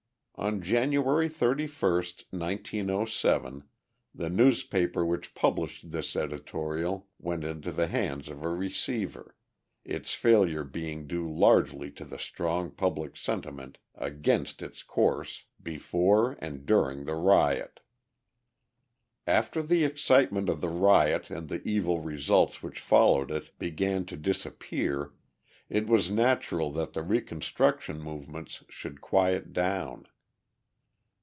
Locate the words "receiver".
8.49-9.35